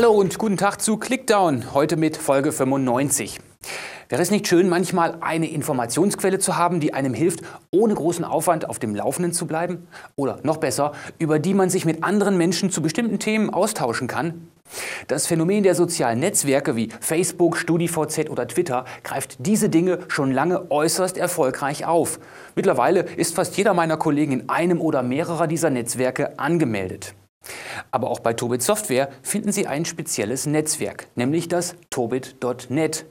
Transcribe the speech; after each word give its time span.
Hallo 0.00 0.12
und 0.12 0.38
guten 0.38 0.56
Tag 0.56 0.80
zu 0.80 0.96
Clickdown, 0.96 1.74
heute 1.74 1.98
mit 1.98 2.16
Folge 2.16 2.52
95. 2.52 3.38
Wäre 4.08 4.22
es 4.22 4.30
nicht 4.30 4.48
schön, 4.48 4.70
manchmal 4.70 5.18
eine 5.20 5.50
Informationsquelle 5.50 6.38
zu 6.38 6.56
haben, 6.56 6.80
die 6.80 6.94
einem 6.94 7.12
hilft, 7.12 7.40
ohne 7.70 7.92
großen 7.92 8.24
Aufwand 8.24 8.66
auf 8.66 8.78
dem 8.78 8.94
Laufenden 8.94 9.34
zu 9.34 9.46
bleiben? 9.46 9.86
Oder 10.16 10.38
noch 10.42 10.56
besser, 10.56 10.92
über 11.18 11.38
die 11.38 11.52
man 11.52 11.68
sich 11.68 11.84
mit 11.84 12.02
anderen 12.02 12.38
Menschen 12.38 12.70
zu 12.70 12.80
bestimmten 12.80 13.18
Themen 13.18 13.50
austauschen 13.50 14.08
kann? 14.08 14.48
Das 15.06 15.26
Phänomen 15.26 15.64
der 15.64 15.74
sozialen 15.74 16.20
Netzwerke 16.20 16.76
wie 16.76 16.88
Facebook, 17.00 17.58
StudiVZ 17.58 18.30
oder 18.30 18.48
Twitter 18.48 18.86
greift 19.04 19.36
diese 19.44 19.68
Dinge 19.68 19.98
schon 20.08 20.32
lange 20.32 20.70
äußerst 20.70 21.18
erfolgreich 21.18 21.84
auf. 21.84 22.20
Mittlerweile 22.56 23.00
ist 23.00 23.34
fast 23.34 23.54
jeder 23.58 23.74
meiner 23.74 23.98
Kollegen 23.98 24.32
in 24.32 24.48
einem 24.48 24.80
oder 24.80 25.02
mehrerer 25.02 25.46
dieser 25.46 25.68
Netzwerke 25.68 26.38
angemeldet. 26.38 27.14
Aber 27.90 28.10
auch 28.10 28.20
bei 28.20 28.32
Tobit 28.32 28.62
Software 28.62 29.10
finden 29.22 29.52
Sie 29.52 29.66
ein 29.66 29.84
spezielles 29.84 30.46
Netzwerk, 30.46 31.08
nämlich 31.16 31.48
das 31.48 31.74
tobit.net. 31.90 33.06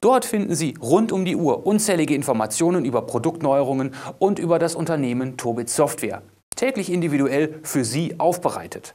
Dort 0.00 0.24
finden 0.24 0.54
Sie 0.54 0.74
rund 0.80 1.12
um 1.12 1.24
die 1.24 1.36
Uhr 1.36 1.66
unzählige 1.66 2.14
Informationen 2.14 2.84
über 2.84 3.02
Produktneuerungen 3.02 3.94
und 4.18 4.38
über 4.38 4.58
das 4.58 4.74
Unternehmen 4.74 5.36
Tobit 5.36 5.68
Software. 5.68 6.22
Täglich 6.56 6.92
individuell 6.92 7.58
für 7.64 7.84
Sie 7.84 8.20
aufbereitet. 8.20 8.94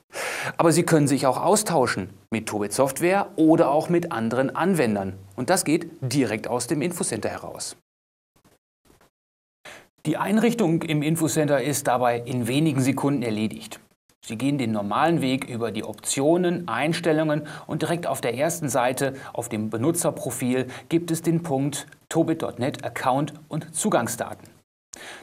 Aber 0.57 0.71
Sie 0.71 0.83
können 0.83 1.08
sich 1.08 1.25
auch 1.25 1.41
austauschen 1.41 2.09
mit 2.31 2.47
Tobit 2.47 2.71
Software 2.71 3.27
oder 3.35 3.71
auch 3.71 3.89
mit 3.89 4.11
anderen 4.13 4.55
Anwendern. 4.55 5.17
Und 5.35 5.49
das 5.49 5.66
geht 5.66 5.89
direkt 6.02 6.47
aus 6.47 6.67
dem 6.67 6.81
Infocenter 6.81 7.30
heraus. 7.30 7.75
Die 10.05 10.16
Einrichtung 10.16 10.81
im 10.83 11.02
Infocenter 11.02 11.61
ist 11.61 11.88
dabei 11.88 12.19
in 12.19 12.47
wenigen 12.47 12.81
Sekunden 12.81 13.21
erledigt. 13.21 13.81
Sie 14.30 14.38
gehen 14.38 14.59
den 14.59 14.72
normalen 14.72 15.23
Weg 15.23 15.49
über 15.49 15.72
die 15.72 15.83
Optionen, 15.83 16.67
Einstellungen 16.67 17.47
und 17.66 17.81
direkt 17.81 18.05
auf 18.05 18.22
der 18.22 18.36
ersten 18.36 18.69
Seite 18.69 19.16
auf 19.33 19.49
dem 19.49 19.71
Benutzerprofil 19.71 20.67
gibt 20.88 21.09
es 21.09 21.23
den 21.23 21.41
Punkt 21.41 21.88
Tobit.net 22.09 22.86
Account 22.86 23.33
und 23.47 23.73
Zugangsdaten. 23.73 24.58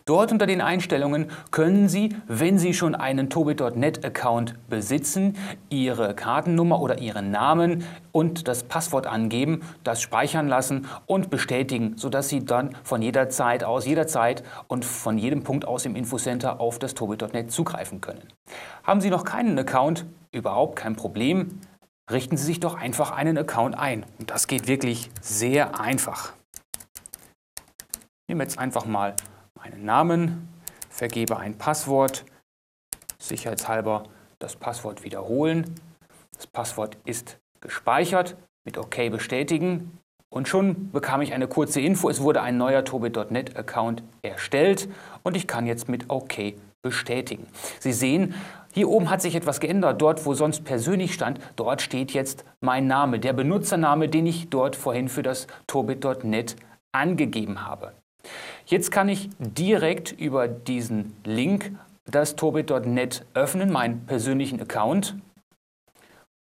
Dort 0.05 0.33
unter 0.33 0.47
den 0.47 0.61
Einstellungen 0.61 1.31
können 1.51 1.89
Sie, 1.89 2.17
wenn 2.27 2.59
Sie 2.59 2.75
schon 2.75 2.95
einen 2.95 3.31
Tobit.net-Account 3.31 4.55
besitzen, 4.69 5.37
Ihre 5.69 6.15
Kartennummer 6.15 6.81
oder 6.81 6.99
Ihren 6.99 7.31
Namen 7.31 7.85
und 8.13 8.49
das 8.49 8.63
Passwort 8.63 9.07
angeben, 9.07 9.63
das 9.85 10.01
speichern 10.01 10.49
lassen 10.49 10.87
und 11.07 11.31
bestätigen, 11.31 11.97
sodass 11.97 12.29
Sie 12.29 12.45
dann 12.45 12.77
von 12.83 13.03
jeder 13.03 13.29
Zeit 13.29 13.65
aus, 13.65 13.87
jederzeit 13.87 14.43
und 14.69 14.85
von 14.85 15.19
jedem 15.19 15.43
Punkt 15.43 15.67
aus 15.67 15.85
im 15.85 15.97
Infocenter 15.97 16.61
auf 16.61 16.79
das 16.79 16.95
Tobit.net 16.95 17.51
zugreifen 17.51 18.01
können. 18.01 18.23
Haben 18.85 19.01
Sie 19.01 19.11
noch 19.11 19.25
keinen 19.25 19.59
Account? 19.59 20.07
Überhaupt 20.33 20.77
kein 20.77 20.97
Problem. 20.97 21.61
Richten 22.11 22.37
Sie 22.37 22.45
sich 22.45 22.61
doch 22.61 22.77
einfach 22.77 23.11
einen 23.11 23.37
Account 23.37 23.77
ein. 23.77 24.05
Und 24.19 24.31
das 24.31 24.47
geht 24.47 24.69
wirklich 24.69 25.11
sehr 25.21 25.81
einfach. 25.81 26.33
Ich 27.57 28.29
nehme 28.29 28.45
jetzt 28.45 28.59
einfach 28.59 28.87
mal 28.87 29.15
meinen 29.57 29.85
Namen, 29.85 30.49
vergebe 30.89 31.37
ein 31.39 31.59
Passwort, 31.59 32.25
sicherheitshalber 33.19 34.05
das 34.39 34.57
Passwort 34.57 35.03
wiederholen. 35.03 35.75
Das 36.37 36.47
Passwort 36.47 36.97
ist 37.05 37.39
gespeichert, 37.61 38.37
mit 38.65 38.79
OK 38.79 39.11
bestätigen 39.11 39.99
und 40.29 40.49
schon 40.49 40.91
bekam 40.91 41.23
ich 41.23 41.33
eine 41.33 41.49
kurze 41.49 41.81
Info, 41.81 42.11
es 42.11 42.21
wurde 42.21 42.43
ein 42.43 42.59
neuer 42.59 42.85
Tobi.net 42.85 43.57
Account 43.57 44.03
erstellt 44.23 44.89
und 45.23 45.37
ich 45.37 45.47
kann 45.47 45.67
jetzt 45.67 45.89
mit 45.89 46.11
OK 46.11 46.55
bestätigen. 46.83 47.47
Sie 47.79 47.93
sehen, 47.93 48.35
hier 48.73 48.89
oben 48.91 49.09
hat 49.09 49.23
sich 49.23 49.35
etwas 49.35 49.61
geändert. 49.61 50.03
Dort, 50.03 50.27
wo 50.27 50.35
sonst 50.35 50.65
persönlich 50.65 51.15
stand, 51.15 51.41
dort 51.57 51.81
steht 51.81 52.13
jetzt 52.13 52.45
mein 52.61 52.87
Name, 52.87 53.19
der 53.19 53.33
Benutzername, 53.33 54.09
den 54.09 54.27
ich 54.27 54.51
dort 54.51 54.77
vorhin 54.77 55.09
für 55.09 55.23
das 55.23 55.47
Tobit.net 55.67 56.57
angegeben 56.93 57.65
habe. 57.65 57.93
Jetzt 58.69 58.91
kann 58.91 59.09
ich 59.09 59.31
direkt 59.39 60.11
über 60.11 60.49
diesen 60.49 61.17
Link 61.23 61.73
das 62.05 62.35
Tobit.net 62.35 63.25
öffnen, 63.33 63.71
meinen 63.71 64.07
persönlichen 64.07 64.61
Account. 64.61 65.17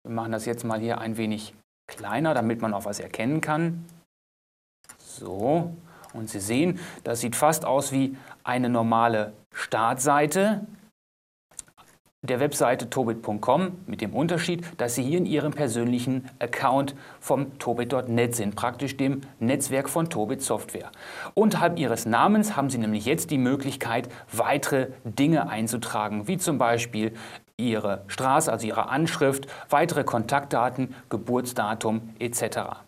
Wir 0.03 0.15
machen 0.15 0.31
das 0.31 0.45
jetzt 0.45 0.63
mal 0.63 0.79
hier 0.79 0.97
ein 0.97 1.17
wenig 1.17 1.53
kleiner, 1.87 2.33
damit 2.33 2.59
man 2.59 2.73
auch 2.73 2.85
was 2.85 2.99
erkennen 2.99 3.39
kann. 3.39 3.85
So, 4.97 5.75
und 6.13 6.27
Sie 6.27 6.39
sehen, 6.39 6.79
das 7.03 7.21
sieht 7.21 7.35
fast 7.35 7.65
aus 7.65 7.91
wie 7.91 8.17
eine 8.43 8.69
normale 8.69 9.33
Startseite 9.53 10.65
der 12.23 12.39
Webseite 12.39 12.89
tobit.com 12.89 13.77
mit 13.85 14.01
dem 14.01 14.13
Unterschied, 14.13 14.65
dass 14.77 14.95
Sie 14.95 15.03
hier 15.03 15.19
in 15.19 15.25
Ihrem 15.25 15.53
persönlichen 15.53 16.29
Account 16.39 16.95
vom 17.19 17.57
tobit.net 17.59 18.35
sind, 18.35 18.55
praktisch 18.55 18.97
dem 18.97 19.21
Netzwerk 19.39 19.87
von 19.87 20.09
Tobit 20.09 20.41
Software. 20.41 20.91
Unterhalb 21.35 21.77
Ihres 21.79 22.05
Namens 22.05 22.55
haben 22.55 22.69
Sie 22.69 22.79
nämlich 22.79 23.05
jetzt 23.05 23.29
die 23.29 23.37
Möglichkeit, 23.37 24.09
weitere 24.31 24.87
Dinge 25.03 25.49
einzutragen, 25.49 26.27
wie 26.27 26.37
zum 26.37 26.57
Beispiel 26.57 27.13
Ihre 27.55 28.03
Straße, 28.07 28.51
also 28.51 28.67
Ihre 28.67 28.89
Anschrift, 28.89 29.47
weitere 29.69 30.03
Kontaktdaten, 30.03 30.95
Geburtsdatum 31.09 32.09
etc. 32.19 32.86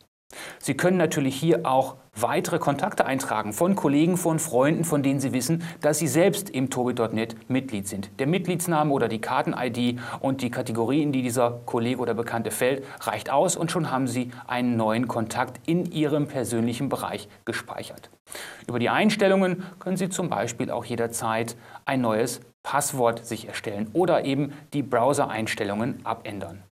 Sie 0.70 0.78
können 0.78 0.98
natürlich 0.98 1.36
hier 1.36 1.66
auch 1.66 1.96
weitere 2.16 2.60
Kontakte 2.60 3.06
eintragen 3.06 3.54
von 3.54 3.76
Kollegen, 3.76 4.18
von 4.18 4.38
Freunden, 4.38 4.84
von 4.84 5.02
denen 5.02 5.20
Sie 5.20 5.34
wissen, 5.34 5.64
dass 5.82 5.98
Sie 5.98 6.08
selbst 6.08 6.52
im 6.52 6.70
Tobi.net 6.70 7.50
Mitglied 7.50 7.88
sind. 7.88 8.12
Der 8.20 8.28
Mitgliedsname 8.28 8.94
oder 8.94 9.08
die 9.08 9.20
Karten-ID 9.20 10.00
und 10.20 10.44
die 10.44 10.52
Kategorie, 10.52 11.02
in 11.02 11.12
die 11.12 11.24
dieser 11.24 11.62
Kollege 11.66 12.00
oder 12.00 12.14
Bekannte 12.14 12.52
fällt, 12.52 12.84
reicht 13.02 13.32
aus 13.32 13.56
und 13.56 13.72
schon 13.72 13.90
haben 13.90 14.06
Sie 14.06 14.30
einen 14.46 14.78
neuen 14.78 15.08
Kontakt 15.08 15.60
in 15.66 15.92
Ihrem 15.92 16.28
persönlichen 16.28 16.88
Bereich 16.88 17.28
gespeichert. 17.46 18.12
Über 18.68 18.78
die 18.78 18.90
Einstellungen 18.90 19.64
können 19.80 19.98
Sie 19.98 20.10
zum 20.10 20.30
Beispiel 20.30 20.70
auch 20.70 20.86
jederzeit 20.86 21.56
ein 21.86 22.02
neues 22.02 22.42
Passwort 22.62 23.26
sich 23.26 23.48
erstellen 23.48 23.90
oder 23.94 24.24
eben 24.24 24.54
die 24.74 24.84
Browser-Einstellungen 24.84 26.06
abändern. 26.06 26.64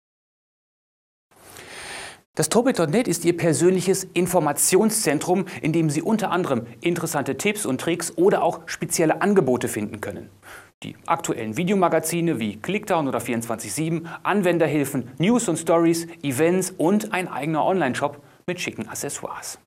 Das 2.38 2.50
Tobit.net 2.50 3.08
ist 3.08 3.26
Ihr 3.26 3.36
persönliches 3.36 4.04
Informationszentrum, 4.14 5.46
in 5.64 5.74
dem 5.74 5.90
Sie 5.90 6.04
unter 6.04 6.30
anderem 6.30 6.68
interessante 6.82 7.36
Tipps 7.36 7.66
und 7.66 7.82
Tricks 7.82 8.16
oder 8.16 8.44
auch 8.44 8.60
spezielle 8.68 9.24
Angebote 9.24 9.68
finden 9.68 10.02
können. 10.02 10.30
Die 10.84 10.96
aktuellen 11.08 11.58
Videomagazine 11.58 12.40
wie 12.40 12.58
Clickdown 12.58 13.08
oder 13.08 13.18
24-7, 13.18 14.04
Anwenderhilfen, 14.22 15.10
News 15.18 15.50
und 15.50 15.58
Stories, 15.58 16.06
Events 16.22 16.76
und 16.78 17.12
ein 17.12 17.28
eigener 17.28 17.66
Online-Shop 17.66 18.22
mit 18.46 18.62
schicken 18.62 18.88
Accessoires. 18.88 19.58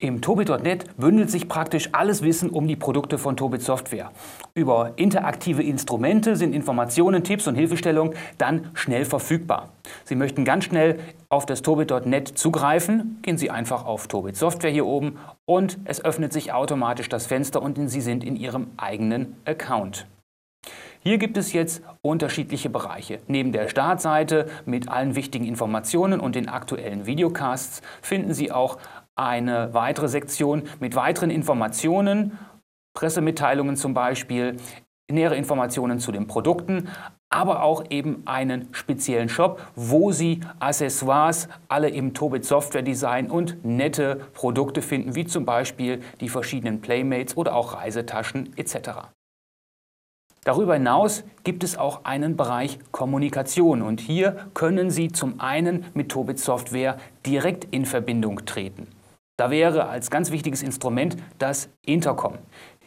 Im 0.00 0.20
Tobit.net 0.20 0.96
bündelt 0.96 1.28
sich 1.28 1.48
praktisch 1.48 1.88
alles 1.90 2.22
Wissen 2.22 2.50
um 2.50 2.68
die 2.68 2.76
Produkte 2.76 3.18
von 3.18 3.36
Tobit 3.36 3.62
Software. 3.62 4.12
Über 4.54 4.92
interaktive 4.94 5.64
Instrumente 5.64 6.36
sind 6.36 6.54
Informationen, 6.54 7.24
Tipps 7.24 7.48
und 7.48 7.56
Hilfestellungen 7.56 8.14
dann 8.38 8.70
schnell 8.74 9.04
verfügbar. 9.04 9.70
Sie 10.04 10.14
möchten 10.14 10.44
ganz 10.44 10.66
schnell 10.66 11.00
auf 11.28 11.46
das 11.46 11.62
Tobit.net 11.62 12.28
zugreifen, 12.28 13.18
gehen 13.22 13.38
Sie 13.38 13.50
einfach 13.50 13.86
auf 13.86 14.06
Tobit 14.06 14.36
Software 14.36 14.70
hier 14.70 14.86
oben 14.86 15.18
und 15.46 15.78
es 15.84 16.04
öffnet 16.04 16.32
sich 16.32 16.52
automatisch 16.52 17.08
das 17.08 17.26
Fenster 17.26 17.60
und 17.60 17.76
Sie 17.90 18.00
sind 18.00 18.22
in 18.22 18.36
Ihrem 18.36 18.68
eigenen 18.76 19.34
Account. 19.46 20.06
Hier 21.00 21.18
gibt 21.18 21.36
es 21.36 21.52
jetzt 21.52 21.82
unterschiedliche 22.02 22.70
Bereiche. 22.70 23.20
Neben 23.28 23.52
der 23.52 23.68
Startseite 23.68 24.46
mit 24.66 24.88
allen 24.88 25.14
wichtigen 25.14 25.46
Informationen 25.46 26.20
und 26.20 26.34
den 26.34 26.48
aktuellen 26.48 27.06
Videocasts 27.06 27.82
finden 28.02 28.34
Sie 28.34 28.52
auch 28.52 28.78
eine 29.18 29.74
weitere 29.74 30.08
Sektion 30.08 30.62
mit 30.80 30.94
weiteren 30.94 31.30
Informationen, 31.30 32.38
Pressemitteilungen 32.94 33.76
zum 33.76 33.94
Beispiel, 33.94 34.56
nähere 35.10 35.36
Informationen 35.36 35.98
zu 35.98 36.12
den 36.12 36.26
Produkten, 36.26 36.88
aber 37.30 37.62
auch 37.62 37.84
eben 37.90 38.22
einen 38.26 38.68
speziellen 38.72 39.28
Shop, 39.28 39.60
wo 39.74 40.12
Sie 40.12 40.40
Accessoires 40.60 41.48
alle 41.68 41.88
im 41.88 42.14
Tobit 42.14 42.44
Software 42.44 42.82
Design 42.82 43.30
und 43.30 43.64
nette 43.64 44.16
Produkte 44.34 44.82
finden, 44.82 45.14
wie 45.14 45.26
zum 45.26 45.44
Beispiel 45.44 46.00
die 46.20 46.28
verschiedenen 46.28 46.80
Playmates 46.80 47.36
oder 47.36 47.54
auch 47.54 47.74
Reisetaschen 47.74 48.56
etc. 48.56 48.90
Darüber 50.44 50.74
hinaus 50.74 51.24
gibt 51.44 51.64
es 51.64 51.76
auch 51.76 52.04
einen 52.04 52.36
Bereich 52.36 52.78
Kommunikation 52.92 53.82
und 53.82 54.00
hier 54.00 54.48
können 54.54 54.90
Sie 54.90 55.08
zum 55.08 55.40
einen 55.40 55.84
mit 55.92 56.10
Tobit 56.10 56.38
Software 56.38 56.96
direkt 57.26 57.66
in 57.70 57.84
Verbindung 57.84 58.46
treten. 58.46 58.86
Da 59.38 59.52
wäre 59.52 59.86
als 59.86 60.10
ganz 60.10 60.32
wichtiges 60.32 60.64
Instrument 60.64 61.16
das 61.38 61.68
Intercom. 61.86 62.38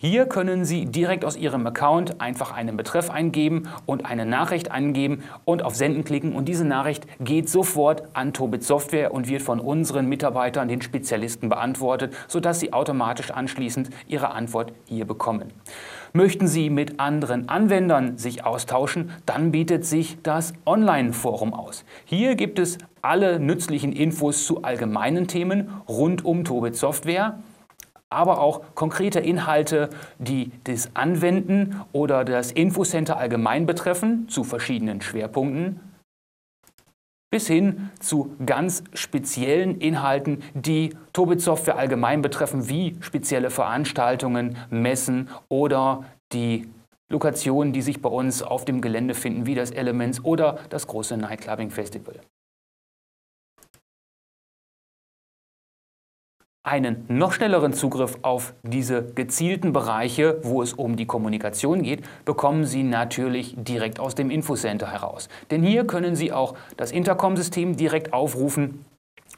Hier 0.04 0.26
können 0.26 0.66
Sie 0.66 0.88
direkt 0.88 1.24
aus 1.24 1.38
Ihrem 1.38 1.68
Account 1.68 2.22
einfach 2.22 2.52
einen 2.52 2.76
Betreff 2.76 3.12
eingeben 3.12 3.70
und 3.86 4.04
eine 4.04 4.26
Nachricht 4.26 4.72
eingeben 4.72 5.22
und 5.46 5.62
auf 5.62 5.76
Senden 5.76 6.04
klicken 6.04 6.34
und 6.34 6.46
diese 6.46 6.66
Nachricht 6.66 7.06
geht 7.20 7.50
sofort 7.50 8.02
an 8.14 8.34
Tobit 8.34 8.64
Software 8.64 9.14
und 9.14 9.28
wird 9.28 9.44
von 9.44 9.60
unseren 9.60 10.08
Mitarbeitern, 10.08 10.68
den 10.68 10.82
Spezialisten 10.82 11.50
beantwortet, 11.50 12.16
sodass 12.28 12.60
Sie 12.60 12.74
automatisch 12.74 13.30
anschließend 13.30 13.92
Ihre 14.08 14.32
Antwort 14.32 14.74
hier 14.86 15.06
bekommen. 15.06 15.54
Möchten 16.14 16.48
Sie 16.48 16.72
mit 16.72 17.00
anderen 17.00 17.48
Anwendern 17.48 18.18
sich 18.18 18.44
austauschen, 18.44 19.12
dann 19.28 19.52
bietet 19.52 19.86
sich 19.86 20.18
das 20.24 20.54
Online-Forum 20.66 21.54
aus. 21.54 21.86
Hier 22.06 22.34
gibt 22.34 22.58
es 22.58 22.80
alle 23.04 23.40
nützlichen 23.40 23.94
Infos 23.94 24.48
zu 24.48 24.64
allgemeinen 24.64 25.28
Themen 25.28 25.70
rund 25.88 26.26
um 26.26 26.44
Tobit 26.44 26.76
Software 26.76 27.38
aber 28.12 28.42
auch 28.42 28.62
konkrete 28.76 29.20
Inhalte, 29.20 29.90
die 30.20 30.52
das 30.66 30.92
Anwenden 30.96 31.82
oder 31.94 32.26
das 32.26 32.52
Infocenter 32.52 33.18
allgemein 33.18 33.66
betreffen, 33.66 34.28
zu 34.28 34.44
verschiedenen 34.44 35.02
Schwerpunkten, 35.02 35.80
bis 37.32 37.48
hin 37.48 37.90
zu 38.00 38.36
ganz 38.46 38.84
speziellen 38.94 39.80
Inhalten, 39.80 40.44
die 40.54 40.96
Tobit 41.14 41.42
Software 41.42 41.78
allgemein 41.78 42.22
betreffen, 42.22 42.68
wie 42.68 42.98
spezielle 43.00 43.50
Veranstaltungen, 43.50 44.58
Messen 44.70 45.30
oder 45.48 46.04
die 46.34 46.70
Lokationen, 47.10 47.72
die 47.72 47.82
sich 47.82 48.02
bei 48.02 48.10
uns 48.10 48.44
auf 48.44 48.66
dem 48.66 48.82
Gelände 48.82 49.14
finden, 49.14 49.46
wie 49.46 49.56
das 49.56 49.72
Elements 49.72 50.24
oder 50.24 50.60
das 50.70 50.88
große 50.88 51.16
Nightclubbing 51.16 51.70
Festival. 51.70 52.16
Einen 56.64 57.06
noch 57.08 57.32
schnelleren 57.32 57.74
Zugriff 57.74 58.20
auf 58.22 58.54
diese 58.62 59.04
gezielten 59.04 59.74
Bereiche, 59.74 60.40
wo 60.44 60.62
es 60.62 60.74
um 60.74 60.96
die 60.96 61.08
Kommunikation 61.08 61.82
geht, 61.82 62.04
bekommen 62.24 62.66
Sie 62.66 62.84
natürlich 62.84 63.56
direkt 63.58 64.00
aus 64.00 64.14
dem 64.14 64.30
Infocenter 64.30 64.92
heraus. 64.92 65.28
Denn 65.50 65.64
hier 65.64 65.88
können 65.88 66.16
Sie 66.16 66.32
auch 66.32 66.54
das 66.78 66.92
Intercom-System 66.92 67.78
direkt 67.78 68.14
aufrufen, 68.14 68.86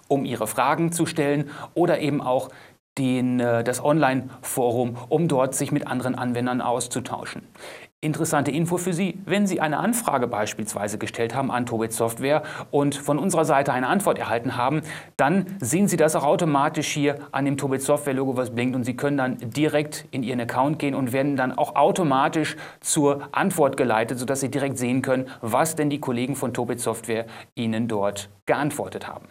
um 0.10 0.25
Ihre 0.25 0.48
Fragen 0.48 0.92
zu 0.92 1.06
stellen 1.06 1.50
oder 1.75 2.02
eben 2.02 2.20
auch 2.20 2.50
den, 2.98 3.40
äh, 3.40 3.64
das 3.64 3.81
Online-Forum, 3.81 4.98
um 5.08 5.30
dort 5.30 5.56
sich 5.56 5.72
mit 5.72 5.88
anderen 5.88 6.16
Anwendern 6.16 6.60
auszutauschen. 6.60 7.44
Interessante 8.03 8.51
Info 8.51 8.77
für 8.77 8.91
Sie, 8.91 9.17
wenn 9.25 9.47
Sie 9.47 9.61
eine 9.61 9.77
Anfrage 9.77 10.27
beispielsweise 10.27 10.97
gestellt 10.97 11.33
haben 11.33 11.50
an 11.50 11.65
Tobit 11.65 11.94
Software 11.94 12.44
und 12.69 12.95
von 12.95 13.17
unserer 13.17 13.45
Seite 13.45 13.71
eine 13.71 13.88
Antwort 13.88 14.19
erhalten 14.19 14.57
haben, 14.57 14.81
dann 15.15 15.45
sehen 15.61 15.88
Sie 15.88 15.95
das 15.95 16.13
auch 16.17 16.25
automatisch 16.25 16.89
hier 16.89 17.19
an 17.31 17.45
dem 17.45 17.55
Tobit 17.55 17.81
Software 17.81 18.13
Logo, 18.13 18.35
was 18.35 18.50
blinkt 18.50 18.75
und 18.75 18.83
Sie 18.83 18.97
können 18.97 19.15
dann 19.15 19.38
direkt 19.38 20.05
in 20.11 20.21
Ihren 20.21 20.41
Account 20.41 20.79
gehen 20.79 20.95
und 20.95 21.13
werden 21.13 21.38
dann 21.38 21.57
auch 21.57 21.77
automatisch 21.77 22.57
zur 22.81 23.29
Antwort 23.31 23.77
geleitet, 23.77 24.19
sodass 24.19 24.41
Sie 24.41 24.51
direkt 24.51 24.77
sehen 24.77 25.01
können, 25.01 25.29
was 25.39 25.77
denn 25.77 25.89
die 25.89 26.01
Kollegen 26.01 26.35
von 26.35 26.53
Tobit 26.53 26.81
Software 26.81 27.25
Ihnen 27.55 27.88
dort 27.88 28.29
geantwortet 28.45 29.07
haben. 29.07 29.29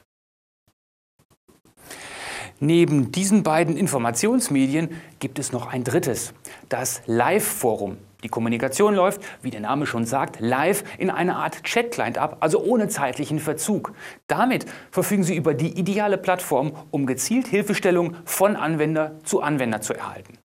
Neben 2.58 3.12
diesen 3.12 3.42
beiden 3.42 3.76
Informationsmedien 3.76 4.88
gibt 5.18 5.38
es 5.38 5.52
noch 5.52 5.66
ein 5.66 5.84
drittes, 5.84 6.32
das 6.70 7.02
Live-Forum. 7.04 7.98
Die 8.22 8.28
Kommunikation 8.28 8.94
läuft, 8.94 9.20
wie 9.42 9.50
der 9.50 9.60
Name 9.60 9.86
schon 9.86 10.04
sagt, 10.04 10.38
live 10.40 10.84
in 10.98 11.10
einer 11.10 11.36
Art 11.36 11.64
Chat-Client 11.64 12.18
ab, 12.18 12.36
also 12.40 12.62
ohne 12.62 12.88
zeitlichen 12.88 13.40
Verzug. 13.40 13.92
Damit 14.28 14.66
verfügen 14.90 15.24
Sie 15.24 15.36
über 15.36 15.54
die 15.54 15.78
ideale 15.78 16.18
Plattform, 16.18 16.72
um 16.90 17.06
gezielt 17.06 17.48
Hilfestellung 17.48 18.16
von 18.24 18.56
Anwender 18.56 19.16
zu 19.24 19.42
Anwender 19.42 19.80
zu 19.80 19.94
erhalten. 19.94 20.38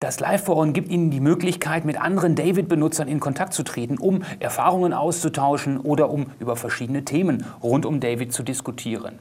Das 0.00 0.18
Live-Forum 0.18 0.72
gibt 0.72 0.88
Ihnen 0.88 1.10
die 1.10 1.20
Möglichkeit, 1.20 1.84
mit 1.84 2.00
anderen 2.00 2.34
David-Benutzern 2.34 3.06
in 3.06 3.20
Kontakt 3.20 3.52
zu 3.52 3.62
treten, 3.62 3.98
um 3.98 4.24
Erfahrungen 4.40 4.92
auszutauschen 4.92 5.78
oder 5.78 6.10
um 6.10 6.26
über 6.40 6.56
verschiedene 6.56 7.04
Themen 7.04 7.46
rund 7.62 7.86
um 7.86 8.00
David 8.00 8.32
zu 8.32 8.42
diskutieren. 8.42 9.20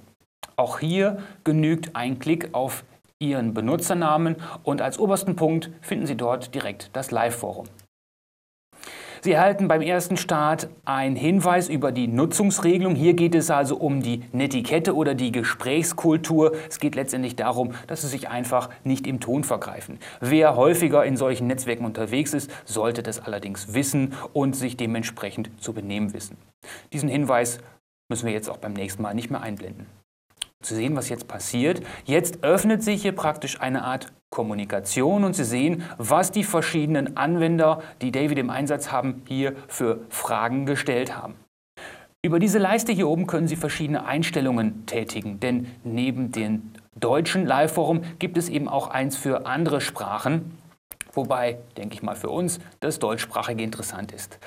Auch 0.55 0.79
hier 0.79 1.19
genügt 1.43 1.95
ein 1.95 2.17
Klick 2.17 2.49
auf 2.53 2.83
Ihren 3.21 3.53
Benutzernamen 3.53 4.35
und 4.63 4.81
als 4.81 4.97
obersten 4.97 5.35
Punkt 5.35 5.69
finden 5.81 6.07
Sie 6.07 6.17
dort 6.17 6.55
direkt 6.55 6.89
das 6.93 7.11
Live-Forum. 7.11 7.67
Sie 9.23 9.33
erhalten 9.33 9.67
beim 9.67 9.81
ersten 9.81 10.17
Start 10.17 10.67
einen 10.83 11.15
Hinweis 11.15 11.69
über 11.69 11.91
die 11.91 12.07
Nutzungsregelung. 12.07 12.95
Hier 12.95 13.13
geht 13.13 13.35
es 13.35 13.51
also 13.51 13.77
um 13.77 14.01
die 14.01 14.23
Netiquette 14.31 14.95
oder 14.95 15.13
die 15.13 15.31
Gesprächskultur. 15.31 16.53
Es 16.67 16.79
geht 16.79 16.95
letztendlich 16.95 17.35
darum, 17.35 17.73
dass 17.85 18.01
Sie 18.01 18.07
sich 18.07 18.29
einfach 18.29 18.71
nicht 18.83 19.05
im 19.05 19.19
Ton 19.19 19.43
vergreifen. 19.43 19.99
Wer 20.21 20.55
häufiger 20.55 21.05
in 21.05 21.17
solchen 21.17 21.45
Netzwerken 21.45 21.85
unterwegs 21.85 22.33
ist, 22.33 22.49
sollte 22.65 23.03
das 23.03 23.19
allerdings 23.19 23.75
wissen 23.75 24.15
und 24.33 24.55
sich 24.55 24.75
dementsprechend 24.75 25.51
zu 25.61 25.73
benehmen 25.73 26.15
wissen. 26.15 26.37
Diesen 26.91 27.07
Hinweis 27.07 27.59
müssen 28.09 28.25
wir 28.25 28.33
jetzt 28.33 28.49
auch 28.49 28.57
beim 28.57 28.73
nächsten 28.73 29.03
Mal 29.03 29.13
nicht 29.13 29.29
mehr 29.29 29.41
einblenden 29.41 29.85
zu 30.61 30.75
sehen, 30.75 30.95
was 30.95 31.09
jetzt 31.09 31.27
passiert. 31.27 31.81
Jetzt 32.05 32.43
öffnet 32.43 32.83
sich 32.83 33.01
hier 33.01 33.13
praktisch 33.13 33.61
eine 33.61 33.83
Art 33.83 34.11
Kommunikation 34.31 35.23
und 35.23 35.35
Sie 35.35 35.43
sehen, 35.43 35.83
was 35.97 36.31
die 36.31 36.43
verschiedenen 36.43 37.17
Anwender, 37.17 37.81
die 38.01 38.11
David 38.11 38.39
im 38.39 38.49
Einsatz 38.49 38.91
haben, 38.91 39.23
hier 39.27 39.53
für 39.67 39.99
Fragen 40.09 40.65
gestellt 40.65 41.15
haben. 41.17 41.35
Über 42.23 42.39
diese 42.39 42.59
Leiste 42.59 42.91
hier 42.91 43.07
oben 43.07 43.27
können 43.27 43.47
Sie 43.47 43.55
verschiedene 43.55 44.05
Einstellungen 44.05 44.85
tätigen, 44.85 45.39
denn 45.39 45.67
neben 45.83 46.31
dem 46.31 46.71
deutschen 46.95 47.45
Live-Forum 47.45 48.03
gibt 48.19 48.37
es 48.37 48.47
eben 48.47 48.69
auch 48.69 48.89
eins 48.89 49.17
für 49.17 49.47
andere 49.47 49.81
Sprachen, 49.81 50.57
wobei, 51.13 51.57
denke 51.77 51.95
ich 51.95 52.03
mal, 52.03 52.15
für 52.15 52.29
uns 52.29 52.59
das 52.79 52.99
deutschsprachige 52.99 53.63
interessant 53.63 54.11
ist. 54.11 54.39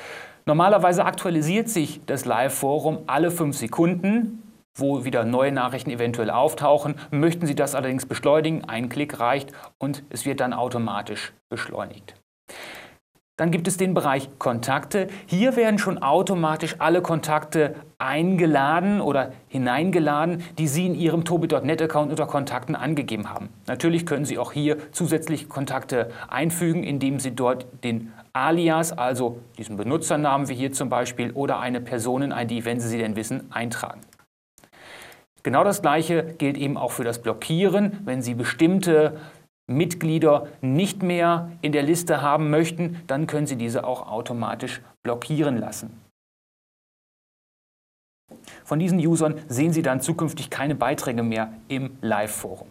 Normalerweise 0.46 1.04
aktualisiert 1.04 1.68
sich 1.68 2.00
das 2.06 2.24
Live-Forum 2.24 3.00
alle 3.06 3.30
fünf 3.30 3.56
Sekunden 3.56 4.43
wo 4.74 5.04
wieder 5.04 5.24
neue 5.24 5.52
Nachrichten 5.52 5.90
eventuell 5.90 6.30
auftauchen. 6.30 6.96
Möchten 7.10 7.46
Sie 7.46 7.54
das 7.54 7.74
allerdings 7.74 8.06
beschleunigen, 8.06 8.64
ein 8.64 8.88
Klick 8.88 9.20
reicht 9.20 9.52
und 9.78 10.02
es 10.10 10.26
wird 10.26 10.40
dann 10.40 10.52
automatisch 10.52 11.32
beschleunigt. 11.48 12.14
Dann 13.36 13.50
gibt 13.50 13.66
es 13.66 13.76
den 13.76 13.94
Bereich 13.94 14.28
Kontakte. 14.38 15.08
Hier 15.26 15.56
werden 15.56 15.80
schon 15.80 15.98
automatisch 15.98 16.76
alle 16.78 17.02
Kontakte 17.02 17.74
eingeladen 17.98 19.00
oder 19.00 19.32
hineingeladen, 19.48 20.44
die 20.56 20.68
Sie 20.68 20.86
in 20.86 20.94
Ihrem 20.94 21.24
Tobi.net-Account 21.24 22.12
unter 22.12 22.26
Kontakten 22.26 22.76
angegeben 22.76 23.30
haben. 23.30 23.48
Natürlich 23.66 24.06
können 24.06 24.24
Sie 24.24 24.38
auch 24.38 24.52
hier 24.52 24.92
zusätzliche 24.92 25.46
Kontakte 25.46 26.12
einfügen, 26.28 26.84
indem 26.84 27.18
Sie 27.18 27.34
dort 27.34 27.66
den 27.82 28.12
Alias, 28.32 28.92
also 28.92 29.40
diesen 29.58 29.76
Benutzernamen 29.76 30.48
wie 30.48 30.54
hier 30.54 30.72
zum 30.72 30.88
Beispiel, 30.88 31.32
oder 31.32 31.58
eine 31.58 31.80
Personen-ID, 31.80 32.64
wenn 32.64 32.78
Sie 32.78 32.88
sie 32.88 32.98
denn 32.98 33.16
wissen, 33.16 33.52
eintragen. 33.52 34.00
Genau 35.44 35.62
das 35.62 35.82
Gleiche 35.82 36.34
gilt 36.38 36.56
eben 36.56 36.76
auch 36.76 36.90
für 36.90 37.04
das 37.04 37.20
Blockieren. 37.20 38.00
Wenn 38.04 38.22
Sie 38.22 38.34
bestimmte 38.34 39.20
Mitglieder 39.66 40.48
nicht 40.62 41.02
mehr 41.02 41.52
in 41.60 41.72
der 41.72 41.82
Liste 41.82 42.22
haben 42.22 42.50
möchten, 42.50 43.02
dann 43.06 43.26
können 43.26 43.46
Sie 43.46 43.56
diese 43.56 43.84
auch 43.84 44.08
automatisch 44.08 44.80
blockieren 45.02 45.58
lassen. 45.58 46.00
Von 48.64 48.78
diesen 48.78 48.98
Usern 48.98 49.34
sehen 49.48 49.72
Sie 49.72 49.82
dann 49.82 50.00
zukünftig 50.00 50.48
keine 50.48 50.74
Beiträge 50.74 51.22
mehr 51.22 51.52
im 51.68 51.98
Live-Forum. 52.00 52.68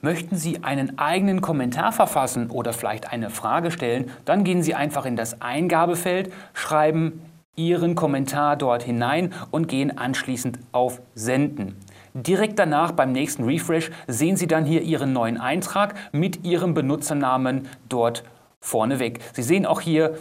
Möchten 0.00 0.36
Sie 0.36 0.62
einen 0.62 0.98
eigenen 0.98 1.40
Kommentar 1.40 1.92
verfassen 1.92 2.50
oder 2.50 2.72
vielleicht 2.72 3.12
eine 3.12 3.30
Frage 3.30 3.70
stellen, 3.70 4.10
dann 4.24 4.44
gehen 4.44 4.62
Sie 4.62 4.74
einfach 4.74 5.04
in 5.06 5.16
das 5.16 5.42
Eingabefeld, 5.42 6.32
schreiben 6.54 7.20
Ihren 7.58 7.94
Kommentar 7.94 8.56
dort 8.56 8.84
hinein 8.84 9.34
und 9.50 9.68
gehen 9.68 9.98
anschließend 9.98 10.58
auf 10.72 11.02
Senden. 11.14 11.76
Direkt 12.14 12.58
danach 12.58 12.92
beim 12.92 13.12
nächsten 13.12 13.44
Refresh 13.44 13.90
sehen 14.06 14.36
Sie 14.36 14.46
dann 14.46 14.64
hier 14.64 14.82
Ihren 14.82 15.12
neuen 15.12 15.36
Eintrag 15.36 15.94
mit 16.12 16.44
Ihrem 16.44 16.72
Benutzernamen 16.72 17.68
dort 17.88 18.24
vorneweg. 18.60 19.20
Sie 19.34 19.42
sehen 19.42 19.66
auch 19.66 19.80
hier, 19.80 20.16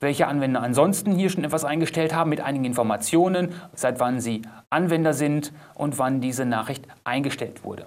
welche 0.00 0.26
Anwender 0.26 0.62
ansonsten 0.62 1.12
hier 1.12 1.30
schon 1.30 1.44
etwas 1.44 1.64
eingestellt 1.64 2.14
haben 2.14 2.30
mit 2.30 2.40
einigen 2.40 2.64
Informationen, 2.64 3.52
seit 3.74 4.00
wann 4.00 4.20
Sie 4.20 4.42
Anwender 4.70 5.14
sind 5.14 5.52
und 5.74 5.98
wann 5.98 6.20
diese 6.20 6.44
Nachricht 6.44 6.86
eingestellt 7.04 7.64
wurde. 7.64 7.86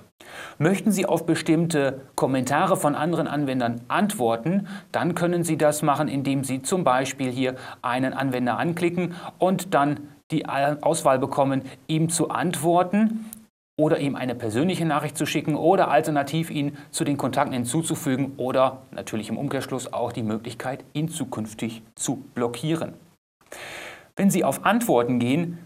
Möchten 0.57 0.91
Sie 0.91 1.05
auf 1.05 1.25
bestimmte 1.25 2.01
Kommentare 2.15 2.77
von 2.77 2.95
anderen 2.95 3.27
Anwendern 3.27 3.81
antworten, 3.87 4.67
dann 4.91 5.15
können 5.15 5.43
Sie 5.43 5.57
das 5.57 5.81
machen, 5.81 6.07
indem 6.07 6.43
Sie 6.43 6.61
zum 6.61 6.83
Beispiel 6.83 7.31
hier 7.31 7.55
einen 7.81 8.13
Anwender 8.13 8.57
anklicken 8.57 9.15
und 9.39 9.73
dann 9.73 9.99
die 10.31 10.45
Auswahl 10.45 11.19
bekommen, 11.19 11.63
ihm 11.87 12.09
zu 12.09 12.29
antworten 12.29 13.25
oder 13.77 13.99
ihm 13.99 14.15
eine 14.15 14.35
persönliche 14.35 14.85
Nachricht 14.85 15.17
zu 15.17 15.25
schicken 15.25 15.55
oder 15.55 15.89
alternativ 15.89 16.49
ihn 16.49 16.77
zu 16.91 17.03
den 17.03 17.17
Kontakten 17.17 17.53
hinzuzufügen 17.53 18.33
oder 18.37 18.83
natürlich 18.91 19.29
im 19.29 19.37
Umkehrschluss 19.37 19.91
auch 19.91 20.11
die 20.11 20.23
Möglichkeit, 20.23 20.83
ihn 20.93 21.09
zukünftig 21.09 21.81
zu 21.95 22.17
blockieren. 22.33 22.93
Wenn 24.15 24.29
Sie 24.29 24.43
auf 24.43 24.65
Antworten 24.65 25.19
gehen, 25.19 25.57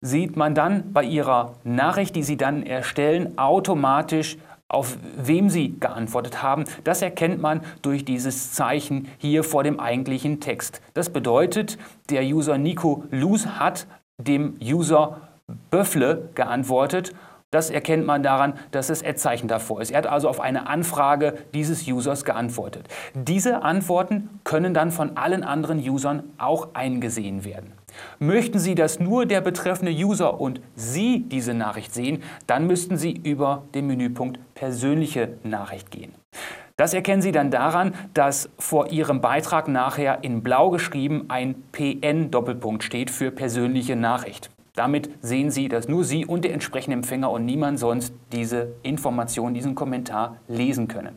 sieht 0.00 0.36
man 0.36 0.54
dann 0.54 0.92
bei 0.92 1.02
Ihrer 1.02 1.54
Nachricht, 1.64 2.14
die 2.16 2.22
Sie 2.22 2.36
dann 2.36 2.62
erstellen, 2.62 3.38
automatisch 3.38 4.36
auf 4.68 4.98
wem 5.16 5.48
Sie 5.48 5.78
geantwortet 5.78 6.42
haben. 6.42 6.64
Das 6.84 7.02
erkennt 7.02 7.40
man 7.40 7.60
durch 7.82 8.04
dieses 8.04 8.52
Zeichen 8.52 9.08
hier 9.18 9.44
vor 9.44 9.62
dem 9.62 9.80
eigentlichen 9.80 10.40
Text. 10.40 10.80
Das 10.94 11.10
bedeutet, 11.10 11.78
der 12.10 12.22
User 12.22 12.58
Nico 12.58 13.04
Luz 13.10 13.46
hat 13.46 13.86
dem 14.18 14.56
User 14.62 15.25
Böffle 15.70 16.30
geantwortet. 16.34 17.14
Das 17.52 17.70
erkennt 17.70 18.04
man 18.04 18.22
daran, 18.22 18.54
dass 18.72 18.88
das 18.88 19.04
Ad-Zeichen 19.04 19.46
davor 19.46 19.80
ist. 19.80 19.92
Er 19.92 19.98
hat 19.98 20.06
also 20.06 20.28
auf 20.28 20.40
eine 20.40 20.66
Anfrage 20.66 21.34
dieses 21.54 21.86
Users 21.86 22.24
geantwortet. 22.24 22.88
Diese 23.14 23.62
Antworten 23.62 24.40
können 24.42 24.74
dann 24.74 24.90
von 24.90 25.16
allen 25.16 25.44
anderen 25.44 25.78
Usern 25.78 26.24
auch 26.38 26.74
eingesehen 26.74 27.44
werden. 27.44 27.72
Möchten 28.18 28.58
Sie, 28.58 28.74
dass 28.74 28.98
nur 28.98 29.26
der 29.26 29.40
betreffende 29.40 29.92
User 29.92 30.40
und 30.40 30.60
Sie 30.74 31.24
diese 31.28 31.54
Nachricht 31.54 31.94
sehen, 31.94 32.22
dann 32.46 32.66
müssten 32.66 32.96
Sie 32.96 33.12
über 33.12 33.62
den 33.74 33.86
Menüpunkt 33.86 34.40
Persönliche 34.54 35.38
Nachricht 35.44 35.90
gehen. 35.90 36.14
Das 36.76 36.92
erkennen 36.92 37.22
Sie 37.22 37.32
dann 37.32 37.50
daran, 37.50 37.94
dass 38.12 38.50
vor 38.58 38.88
Ihrem 38.90 39.20
Beitrag 39.20 39.68
nachher 39.68 40.24
in 40.24 40.42
blau 40.42 40.70
geschrieben 40.70 41.26
ein 41.28 41.54
PN-Doppelpunkt 41.72 42.82
steht 42.82 43.10
für 43.10 43.30
persönliche 43.30 43.96
Nachricht. 43.96 44.50
Damit 44.76 45.10
sehen 45.22 45.50
Sie, 45.50 45.68
dass 45.68 45.88
nur 45.88 46.04
Sie 46.04 46.24
und 46.24 46.44
der 46.44 46.52
entsprechende 46.52 46.94
Empfänger 46.94 47.30
und 47.30 47.44
niemand 47.44 47.78
sonst 47.80 48.14
diese 48.30 48.76
Information, 48.82 49.54
diesen 49.54 49.74
Kommentar 49.74 50.36
lesen 50.46 50.86
können. 50.86 51.16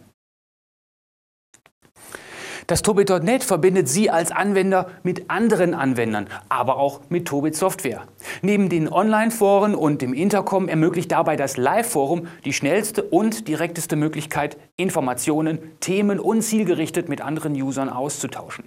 Das 2.68 2.84
Tobit.net 2.84 3.44
verbindet 3.44 3.90
Sie 3.90 4.12
als 4.12 4.32
Anwender 4.32 4.92
mit 5.02 5.30
anderen 5.30 5.74
Anwendern, 5.74 6.28
aber 6.50 6.78
auch 6.78 7.02
mit 7.10 7.28
Tobit 7.28 7.56
Software. 7.56 8.04
Neben 8.44 8.70
den 8.70 8.88
Online-Foren 8.88 9.74
und 9.74 10.04
dem 10.04 10.14
Intercom 10.14 10.70
ermöglicht 10.70 11.12
dabei 11.12 11.36
das 11.36 11.58
Live-Forum 11.58 12.28
die 12.46 12.54
schnellste 12.54 13.04
und 13.04 13.48
direkteste 13.48 13.96
Möglichkeit, 13.96 14.58
Informationen, 14.78 15.58
Themen 15.80 16.20
und 16.20 16.44
zielgerichtet 16.44 17.10
mit 17.10 17.22
anderen 17.22 17.60
Usern 17.60 17.90
auszutauschen. 17.90 18.66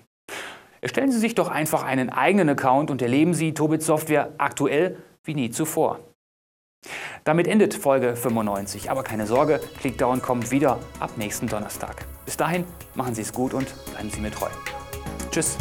Erstellen 0.83 1.13
Sie 1.13 1.21
sich 1.21 1.37
doch 1.37 1.49
einfach 1.49 1.85
einen 1.85 2.11
eigenen 2.11 2.49
Account 2.49 2.91
und 2.91 3.01
erleben 3.03 3.35
Sie 3.35 3.55
Tobit 3.55 3.85
Software 3.85 4.33
aktuell 4.39 4.97
wie 5.23 5.35
nie 5.35 5.51
zuvor. 5.51 6.01
Damit 7.23 7.47
endet 7.47 7.73
Folge 7.73 8.17
95. 8.17 8.91
Aber 8.91 9.05
keine 9.05 9.29
Sorge, 9.29 9.61
Clickdown 9.79 10.21
kommt 10.21 10.51
wieder 10.51 10.81
ab 10.99 11.13
nächsten 11.17 11.47
Donnerstag. 11.47 12.05
Bis 12.25 12.37
dahin, 12.37 12.65
machen 12.97 13.15
Sie 13.15 13.23
es 13.23 13.33
gut 13.33 13.55
und 13.55 13.73
bleiben 13.93 14.11
Sie 14.11 14.21
mir 14.21 14.33
treu. 14.33 14.49
Tschüss. 15.31 15.57